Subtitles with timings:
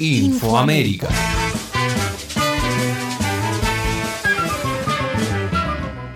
[0.00, 1.08] Infoamérica.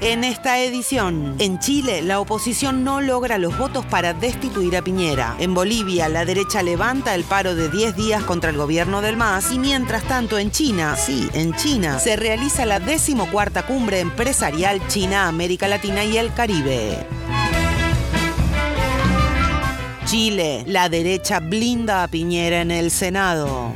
[0.00, 5.36] En esta edición, en Chile, la oposición no logra los votos para destituir a Piñera.
[5.38, 9.52] En Bolivia, la derecha levanta el paro de 10 días contra el gobierno del MAS.
[9.52, 15.28] Y mientras tanto, en China, sí, en China, se realiza la decimocuarta cumbre empresarial China,
[15.28, 17.06] América Latina y el Caribe.
[20.14, 23.72] Chile, la derecha blinda a Piñera en el Senado.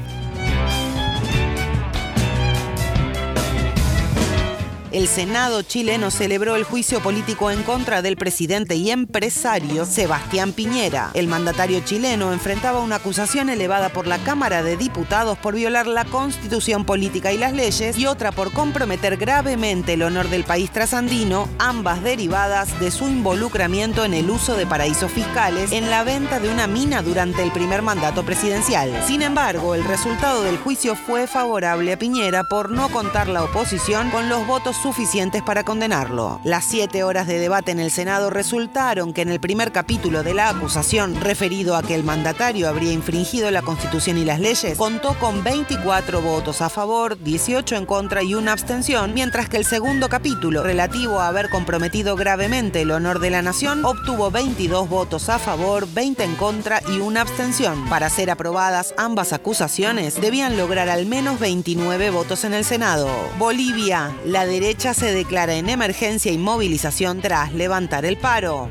[4.93, 11.11] El Senado chileno celebró el juicio político en contra del presidente y empresario Sebastián Piñera.
[11.15, 16.05] El mandatario chileno enfrentaba una acusación elevada por la Cámara de Diputados por violar la
[16.05, 21.49] constitución política y las leyes y otra por comprometer gravemente el honor del país trasandino,
[21.59, 26.51] ambas derivadas de su involucramiento en el uso de paraísos fiscales en la venta de
[26.51, 28.91] una mina durante el primer mandato presidencial.
[29.07, 34.11] Sin embargo, el resultado del juicio fue favorable a Piñera por no contar la oposición
[34.11, 36.41] con los votos suficientes para condenarlo.
[36.45, 40.35] Las siete horas de debate en el Senado resultaron que en el primer capítulo de
[40.35, 45.19] la acusación referido a que el mandatario habría infringido la Constitución y las leyes, contó
[45.19, 50.09] con 24 votos a favor, 18 en contra y una abstención, mientras que el segundo
[50.09, 55.39] capítulo, relativo a haber comprometido gravemente el honor de la nación, obtuvo 22 votos a
[55.39, 57.89] favor, 20 en contra y una abstención.
[57.89, 63.09] Para ser aprobadas ambas acusaciones, debían lograr al menos 29 votos en el Senado.
[63.39, 68.69] Bolivia, la derecha derecha se declara en emergencia y movilización tras levantar el paro.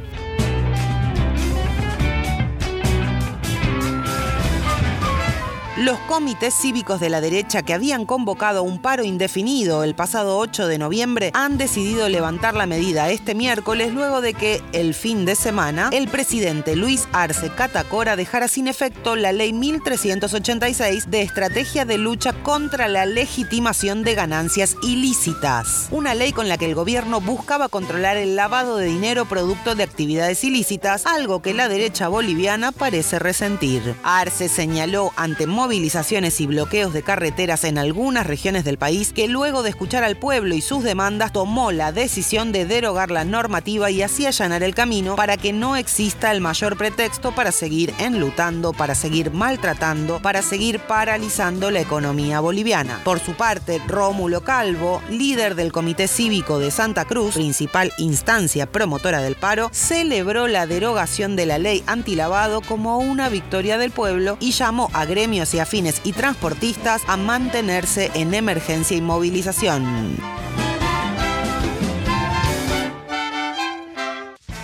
[5.88, 10.67] Los comités cívicos de la derecha que habían convocado un paro indefinido el pasado 8
[10.67, 15.35] de noviembre han decidido levantar la medida este miércoles luego de que el fin de
[15.35, 21.97] semana el presidente Luis Arce Catacora dejara sin efecto la ley 1386 de estrategia de
[21.97, 25.87] lucha contra la legitimación de ganancias ilícitas.
[25.92, 29.83] Una ley con la que el gobierno buscaba controlar el lavado de dinero producto de
[29.83, 33.95] actividades ilícitas, algo que la derecha boliviana parece resentir.
[34.04, 39.70] Arce señaló ante y bloqueos de carreteras en algunas regiones del país que luego de
[39.70, 44.26] escuchar al pueblo y sus demandas tomó la decisión de derogar la normativa y así
[44.26, 49.32] allanar el camino para que no exista el mayor pretexto para seguir enlutando, para seguir
[49.32, 52.99] maltratando, para seguir paralizando la economía boliviana.
[53.04, 59.21] Por su parte, Rómulo Calvo, líder del Comité Cívico de Santa Cruz, principal instancia promotora
[59.21, 64.52] del paro, celebró la derogación de la ley antilavado como una victoria del pueblo y
[64.52, 70.16] llamó a gremios y afines y transportistas a mantenerse en emergencia y movilización.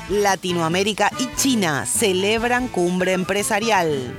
[0.09, 4.13] Latinoamérica y China celebran cumbre empresarial.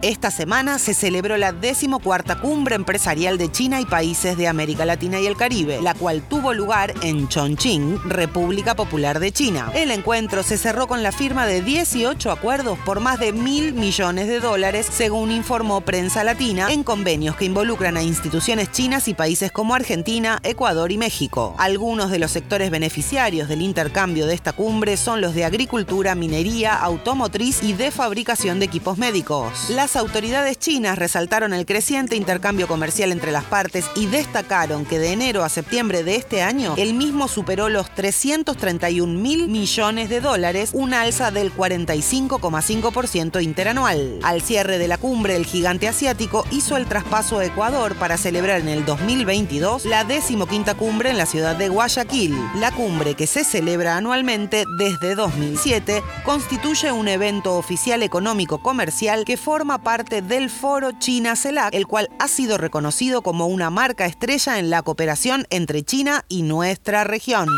[0.00, 5.18] Esta semana se celebró la decimocuarta cumbre empresarial de China y países de América Latina
[5.18, 9.72] y el Caribe, la cual tuvo lugar en Chongqing, República Popular de China.
[9.74, 14.28] El encuentro se cerró con la firma de 18 acuerdos por más de mil millones
[14.28, 19.50] de dólares, según informó Prensa Latina, en convenios que involucran a instituciones chinas y países
[19.50, 21.56] como Argentina, Ecuador y México.
[21.58, 26.76] Algunos de los sectores beneficiarios del intercambio de esta cumbre son los de agricultura, minería,
[26.76, 29.68] automotriz y de fabricación de equipos médicos.
[29.88, 35.14] Las autoridades chinas resaltaron el creciente intercambio comercial entre las partes y destacaron que de
[35.14, 40.72] enero a septiembre de este año el mismo superó los 331 mil millones de dólares,
[40.74, 44.18] un alza del 45,5% interanual.
[44.22, 48.60] Al cierre de la cumbre, el gigante asiático hizo el traspaso a Ecuador para celebrar
[48.60, 52.36] en el 2022 la decimoquinta cumbre en la ciudad de Guayaquil.
[52.56, 59.38] La cumbre, que se celebra anualmente desde 2007, constituye un evento oficial económico comercial que
[59.38, 64.58] forma parte del foro China CELAC, el cual ha sido reconocido como una marca estrella
[64.58, 67.48] en la cooperación entre China y nuestra región.